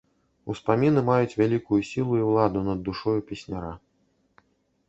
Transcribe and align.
Успаміны 0.53 1.03
маюць 1.09 1.37
вялікую 1.41 1.79
сілу 1.91 2.13
і 2.21 2.25
ўладу 2.31 2.65
над 2.71 2.79
душою 2.89 3.15
песняра. 3.29 3.73